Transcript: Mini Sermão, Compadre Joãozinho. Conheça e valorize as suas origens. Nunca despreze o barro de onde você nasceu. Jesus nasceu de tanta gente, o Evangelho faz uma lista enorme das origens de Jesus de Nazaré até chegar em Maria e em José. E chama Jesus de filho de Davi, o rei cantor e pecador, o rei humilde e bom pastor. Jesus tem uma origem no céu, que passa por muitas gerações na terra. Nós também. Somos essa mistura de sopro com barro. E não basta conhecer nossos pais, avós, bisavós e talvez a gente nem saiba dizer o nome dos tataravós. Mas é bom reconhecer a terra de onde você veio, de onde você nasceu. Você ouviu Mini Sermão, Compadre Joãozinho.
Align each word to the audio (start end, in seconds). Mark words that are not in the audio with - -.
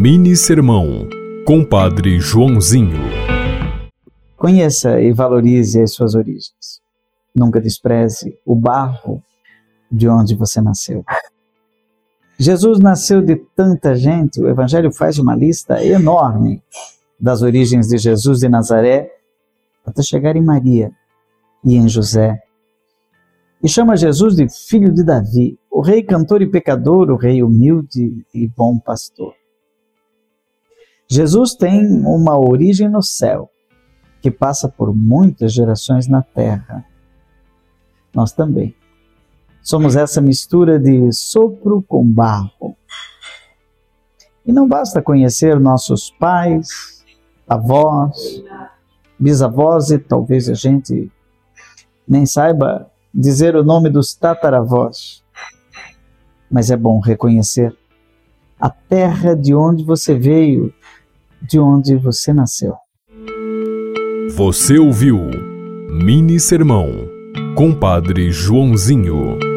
Mini 0.00 0.36
Sermão, 0.36 1.08
Compadre 1.44 2.20
Joãozinho. 2.20 3.00
Conheça 4.36 5.00
e 5.00 5.12
valorize 5.12 5.82
as 5.82 5.92
suas 5.92 6.14
origens. 6.14 6.80
Nunca 7.34 7.60
despreze 7.60 8.38
o 8.46 8.54
barro 8.54 9.20
de 9.90 10.08
onde 10.08 10.36
você 10.36 10.60
nasceu. 10.60 11.04
Jesus 12.38 12.78
nasceu 12.78 13.20
de 13.20 13.42
tanta 13.56 13.96
gente, 13.96 14.40
o 14.40 14.48
Evangelho 14.48 14.92
faz 14.92 15.18
uma 15.18 15.34
lista 15.34 15.84
enorme 15.84 16.62
das 17.18 17.42
origens 17.42 17.88
de 17.88 17.98
Jesus 17.98 18.38
de 18.38 18.48
Nazaré 18.48 19.10
até 19.84 20.00
chegar 20.00 20.36
em 20.36 20.44
Maria 20.44 20.92
e 21.64 21.74
em 21.74 21.88
José. 21.88 22.40
E 23.60 23.68
chama 23.68 23.96
Jesus 23.96 24.36
de 24.36 24.46
filho 24.48 24.94
de 24.94 25.02
Davi, 25.02 25.58
o 25.68 25.80
rei 25.80 26.04
cantor 26.04 26.40
e 26.40 26.48
pecador, 26.48 27.10
o 27.10 27.16
rei 27.16 27.42
humilde 27.42 28.24
e 28.32 28.46
bom 28.46 28.78
pastor. 28.78 29.37
Jesus 31.10 31.54
tem 31.54 31.86
uma 32.04 32.38
origem 32.38 32.88
no 32.88 33.02
céu, 33.02 33.50
que 34.20 34.30
passa 34.30 34.68
por 34.68 34.94
muitas 34.94 35.52
gerações 35.52 36.06
na 36.06 36.22
terra. 36.22 36.84
Nós 38.14 38.32
também. 38.32 38.74
Somos 39.62 39.96
essa 39.96 40.20
mistura 40.20 40.78
de 40.78 41.10
sopro 41.12 41.82
com 41.82 42.04
barro. 42.06 42.76
E 44.44 44.52
não 44.52 44.68
basta 44.68 45.02
conhecer 45.02 45.58
nossos 45.58 46.10
pais, 46.10 47.04
avós, 47.48 48.42
bisavós 49.18 49.90
e 49.90 49.98
talvez 49.98 50.48
a 50.48 50.54
gente 50.54 51.10
nem 52.06 52.24
saiba 52.24 52.90
dizer 53.14 53.56
o 53.56 53.64
nome 53.64 53.90
dos 53.90 54.14
tataravós. 54.14 55.24
Mas 56.50 56.70
é 56.70 56.76
bom 56.76 56.98
reconhecer 57.00 57.76
a 58.60 58.68
terra 58.70 59.36
de 59.36 59.54
onde 59.54 59.84
você 59.84 60.14
veio, 60.14 60.74
de 61.42 61.58
onde 61.58 61.96
você 61.96 62.32
nasceu. 62.32 62.74
Você 64.34 64.78
ouviu 64.78 65.18
Mini 65.90 66.38
Sermão, 66.38 67.08
Compadre 67.56 68.30
Joãozinho. 68.30 69.47